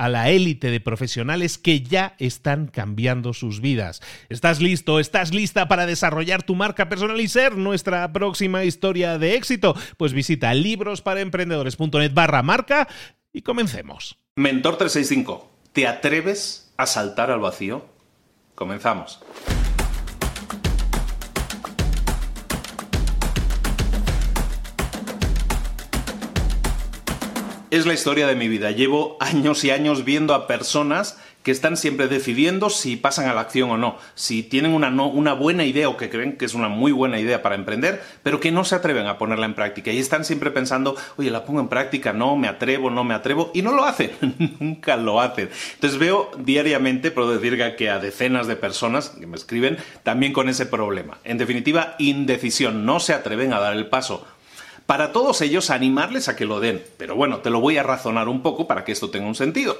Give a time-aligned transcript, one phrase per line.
[0.00, 4.00] a la élite de profesionales que ya están cambiando sus vidas.
[4.30, 4.98] ¿Estás listo?
[4.98, 9.76] ¿Estás lista para desarrollar tu marca personal y ser nuestra próxima historia de éxito?
[9.98, 12.88] Pues visita librosparaemprendedores.net barra marca
[13.30, 14.16] y comencemos.
[14.36, 17.84] Mentor 365, ¿te atreves a saltar al vacío?
[18.54, 19.20] Comenzamos.
[27.70, 28.70] Es la historia de mi vida.
[28.70, 33.40] Llevo años y años viendo a personas que están siempre decidiendo si pasan a la
[33.40, 36.68] acción o no, si tienen una, una, buena idea o que creen que es una
[36.68, 39.98] muy buena idea para emprender, pero que no se atreven a ponerla en práctica y
[39.98, 43.62] están siempre pensando, oye, la pongo en práctica, no, me atrevo, no me atrevo, y
[43.62, 44.10] no lo hacen,
[44.60, 45.48] nunca lo hacen.
[45.74, 50.50] Entonces veo diariamente, puedo decir que a decenas de personas que me escriben también con
[50.50, 51.18] ese problema.
[51.24, 54.26] En definitiva, indecisión, no se atreven a dar el paso
[54.90, 56.82] para todos ellos animarles a que lo den.
[56.96, 59.78] Pero bueno, te lo voy a razonar un poco para que esto tenga un sentido.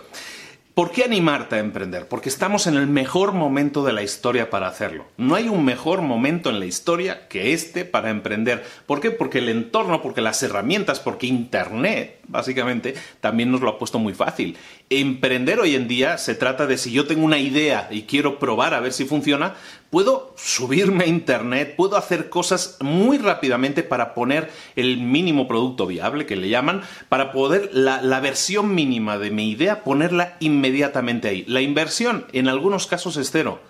[0.73, 2.07] ¿Por qué animarte a emprender?
[2.07, 5.07] Porque estamos en el mejor momento de la historia para hacerlo.
[5.17, 8.65] No hay un mejor momento en la historia que este para emprender.
[8.87, 9.11] ¿Por qué?
[9.11, 14.15] Porque el entorno, porque las herramientas, porque Internet, básicamente, también nos lo ha puesto muy
[14.15, 14.57] fácil.
[14.91, 18.75] Emprender hoy en día se trata de si yo tengo una idea y quiero probar
[18.75, 19.57] a ver si funciona,
[19.91, 26.27] puedo subirme a Internet, puedo hacer cosas muy rápidamente para poner el mínimo producto viable,
[26.27, 31.45] que le llaman, para poder la, la versión mínima de mi idea, ponerla inmediatamente ahí.
[31.47, 33.61] La inversión en algunos casos es cero,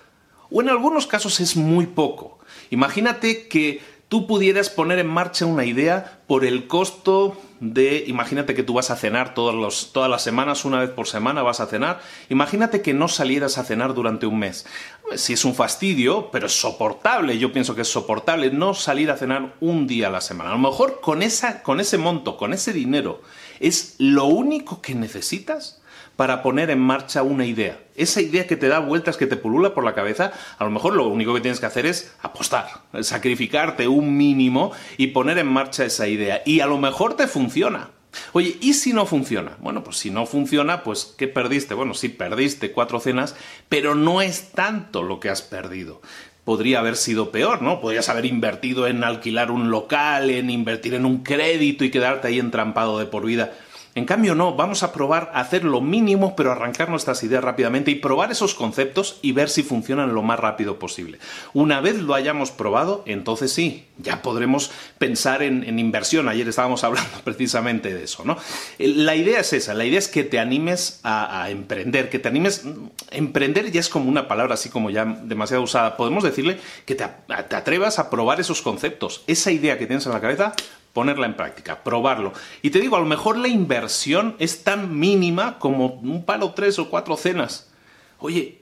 [0.51, 2.39] o en algunos casos es muy poco.
[2.71, 8.65] Imagínate que tú pudieras poner en marcha una idea por el costo de, imagínate que
[8.65, 12.82] tú vas a cenar todas las semanas, una vez por semana vas a cenar, imagínate
[12.82, 14.66] que no salieras a cenar durante un mes.
[15.15, 19.16] Si es un fastidio, pero es soportable, yo pienso que es soportable no salir a
[19.16, 20.50] cenar un día a la semana.
[20.50, 23.22] A lo mejor con, esa, con ese monto, con ese dinero,
[23.60, 25.80] es lo único que necesitas
[26.16, 27.78] para poner en marcha una idea.
[27.97, 30.94] Esa idea que te da vueltas, que te pulula por la cabeza, a lo mejor
[30.94, 32.69] lo único que tienes que hacer es apostar,
[33.03, 36.43] sacrificarte un mínimo y poner en marcha esa idea.
[36.44, 37.91] Y a lo mejor te funciona.
[38.32, 39.56] Oye, ¿y si no funciona?
[39.60, 41.75] Bueno, pues si no funciona, pues ¿qué perdiste?
[41.75, 43.37] Bueno, sí, perdiste cuatro cenas,
[43.69, 46.00] pero no es tanto lo que has perdido
[46.44, 47.81] podría haber sido peor, ¿no?
[47.81, 52.41] Podrías haber invertido en alquilar un local, en invertir en un crédito y quedarte ahí
[52.41, 53.53] entrampado de por vida.
[53.97, 57.91] En cambio, no, vamos a probar a hacer lo mínimo, pero arrancar nuestras ideas rápidamente
[57.91, 61.19] y probar esos conceptos y ver si funcionan lo más rápido posible.
[61.55, 66.28] Una vez lo hayamos probado, entonces sí, ya podremos pensar en, inversión.
[66.28, 68.39] Ayer estábamos hablando precisamente de eso, ¿no?
[68.78, 72.63] La idea es esa, la idea es que te animes a, emprender, que te animes.
[73.10, 75.97] Emprender ya es como una palabra así como ya demasiado usada.
[75.97, 80.21] Podemos decirle que te atrevas a probar esos conceptos, esa idea que tienes en la
[80.21, 80.54] cabeza,
[80.92, 82.33] ponerla en práctica, probarlo.
[82.63, 86.78] Y te digo, a lo mejor la inversión es tan mínima como un palo tres
[86.78, 87.71] o cuatro cenas.
[88.19, 88.60] Oye,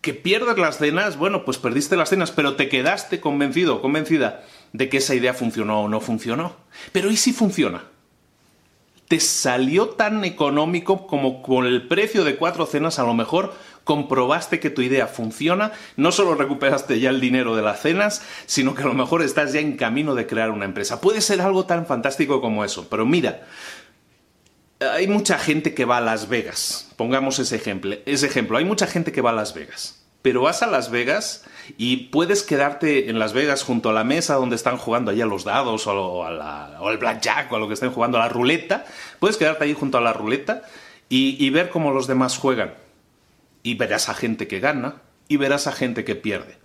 [0.00, 4.44] que pierdas las cenas, bueno, pues perdiste las cenas, pero te quedaste convencido o convencida
[4.72, 6.56] de que esa idea funcionó o no funcionó.
[6.92, 7.84] Pero ¿y si funciona?
[9.08, 12.98] ¿Te salió tan económico como con el precio de cuatro cenas?
[12.98, 13.54] A lo mejor
[13.84, 18.74] comprobaste que tu idea funciona, no solo recuperaste ya el dinero de las cenas, sino
[18.74, 21.00] que a lo mejor estás ya en camino de crear una empresa.
[21.00, 23.42] Puede ser algo tan fantástico como eso, pero mira,
[24.80, 26.88] hay mucha gente que va a Las Vegas.
[26.96, 27.96] Pongamos ese ejemplo.
[28.06, 28.56] Ese ejemplo.
[28.56, 30.02] Hay mucha gente que va a Las Vegas.
[30.22, 31.44] Pero vas a Las Vegas
[31.78, 35.44] y puedes quedarte en Las Vegas junto a la mesa donde están jugando allá los
[35.44, 38.84] dados o, al blackjack o a lo que estén jugando, a la ruleta.
[39.18, 40.62] Puedes quedarte ahí junto a la ruleta
[41.08, 42.74] y, y ver cómo los demás juegan.
[43.62, 46.56] Y verás a gente que gana y verás a gente que pierde.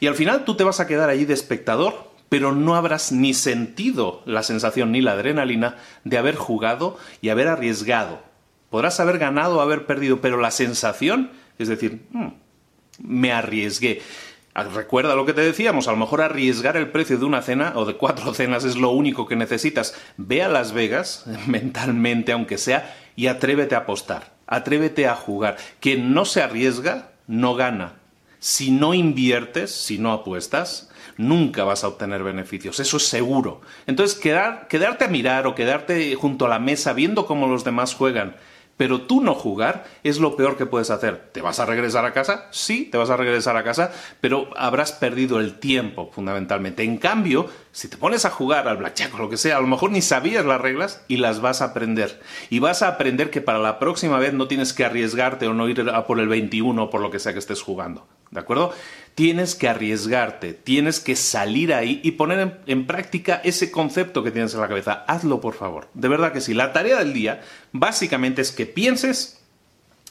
[0.00, 3.34] Y al final tú te vas a quedar allí de espectador pero no habrás ni
[3.34, 8.22] sentido la sensación ni la adrenalina de haber jugado y haber arriesgado.
[8.70, 12.28] Podrás haber ganado o haber perdido, pero la sensación es decir, hmm,
[13.02, 14.00] me arriesgué.
[14.54, 17.74] Ah, recuerda lo que te decíamos, a lo mejor arriesgar el precio de una cena
[17.76, 19.94] o de cuatro cenas es lo único que necesitas.
[20.16, 25.56] Ve a Las Vegas, mentalmente aunque sea, y atrévete a apostar, atrévete a jugar.
[25.80, 27.94] Quien no se arriesga, no gana.
[28.38, 33.60] Si no inviertes, si no apuestas, nunca vas a obtener beneficios, eso es seguro.
[33.86, 38.36] Entonces, quedarte a mirar o quedarte junto a la mesa viendo cómo los demás juegan,
[38.80, 41.28] pero tú no jugar es lo peor que puedes hacer.
[41.32, 42.46] ¿Te vas a regresar a casa?
[42.50, 43.92] Sí, te vas a regresar a casa,
[44.22, 46.82] pero habrás perdido el tiempo fundamentalmente.
[46.82, 49.66] En cambio, si te pones a jugar al blackjack o lo que sea, a lo
[49.66, 52.22] mejor ni sabías las reglas y las vas a aprender.
[52.48, 55.68] Y vas a aprender que para la próxima vez no tienes que arriesgarte o no
[55.68, 58.06] ir a por el 21 o por lo que sea que estés jugando.
[58.30, 58.72] ¿De acuerdo?
[59.14, 64.54] Tienes que arriesgarte, tienes que salir ahí y poner en, práctica ese concepto que tienes
[64.54, 65.04] en la cabeza.
[65.08, 65.88] Hazlo, por favor.
[65.94, 66.54] De verdad que sí.
[66.54, 67.42] La tarea del día
[67.72, 69.40] básicamente es que pienses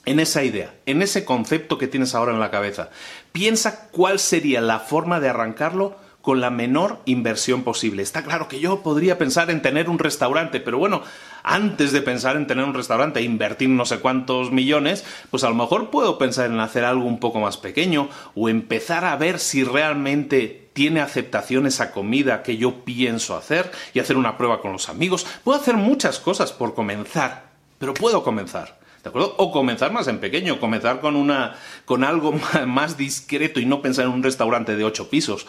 [0.05, 2.89] en esa idea, en ese concepto que tienes ahora en la cabeza.
[3.31, 8.03] Piensa cuál sería la forma de arrancarlo con la menor inversión posible.
[8.03, 11.03] Está claro que yo podría pensar en tener un restaurante, pero bueno,
[11.43, 15.49] antes de pensar en tener un restaurante e invertir no sé cuántos millones, pues a
[15.49, 19.39] lo mejor puedo pensar en hacer algo un poco más pequeño o empezar a ver
[19.39, 24.71] si realmente tiene aceptación esa comida que yo pienso hacer y hacer una prueba con
[24.71, 25.25] los amigos.
[25.43, 27.49] Puedo hacer muchas cosas por comenzar,
[27.79, 28.79] pero puedo comenzar.
[29.03, 29.35] ¿De acuerdo?
[29.37, 31.55] O comenzar más en pequeño, comenzar con una
[31.85, 32.33] con algo
[32.67, 35.47] más discreto y no pensar en un restaurante de ocho pisos.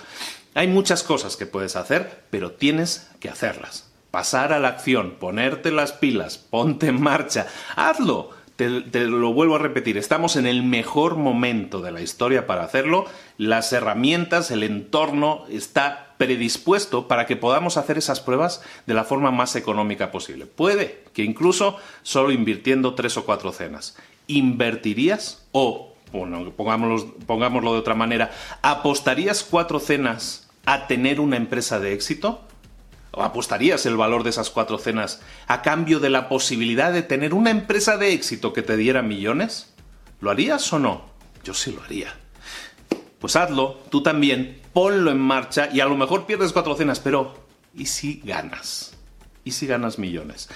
[0.54, 3.89] Hay muchas cosas que puedes hacer, pero tienes que hacerlas.
[4.10, 7.46] Pasar a la acción, ponerte las pilas, ponte en marcha,
[7.76, 8.30] hazlo.
[8.56, 13.06] Te, lo vuelvo a repetir, estamos en el mejor momento de la historia para hacerlo.
[13.38, 19.30] Las herramientas, el entorno está predispuesto para que podamos hacer esas pruebas de la forma
[19.30, 20.44] más económica posible.
[20.44, 23.96] Puede que incluso solo invirtiendo tres o cuatro cenas.
[24.26, 31.92] ¿Invertirías o bueno, pongámoslo, de otra manera, ¿apostarías cuatro cenas a tener una empresa de
[31.94, 32.42] éxito?
[33.12, 37.34] ¿O apostarías el valor de esas cuatro cenas a cambio de la posibilidad de tener
[37.34, 39.72] una empresa de éxito que te diera millones?
[40.20, 41.10] ¿Lo harías o no?
[41.42, 42.14] Yo sí lo haría.
[43.18, 47.34] Pues hazlo, tú también, ponlo en marcha y a lo mejor pierdes cuatro cenas, pero
[47.74, 48.94] ¿y si ganas?
[49.44, 50.48] ¿Y si ganas millones?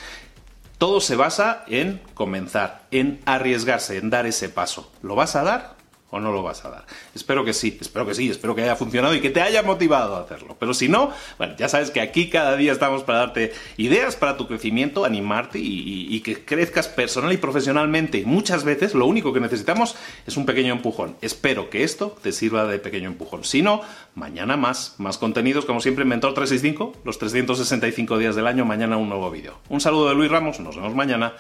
[0.78, 4.92] Todo se basa en comenzar, en arriesgarse, en dar ese paso.
[5.02, 5.76] ¿Lo vas a dar?
[6.14, 6.86] O no lo vas a dar.
[7.12, 10.14] Espero que sí, espero que sí, espero que haya funcionado y que te haya motivado
[10.14, 10.56] a hacerlo.
[10.60, 14.36] Pero si no, bueno, ya sabes que aquí cada día estamos para darte ideas para
[14.36, 18.22] tu crecimiento, animarte y, que crezcas personal y profesionalmente.
[18.24, 19.96] muchas veces lo único que necesitamos
[20.26, 21.16] es un pequeño empujón.
[21.20, 23.42] Espero que esto te sirva de pequeño empujón.
[23.42, 23.82] Si no,
[24.14, 29.08] mañana más, más contenidos, como siempre, Mentor 365, los 365 días del año, mañana un
[29.08, 29.58] nuevo vídeo.
[29.68, 31.34] Un saludo de Luis Ramos, nos vemos mañana.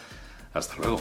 [0.52, 1.00] Hasta luego.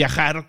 [0.00, 0.48] viajar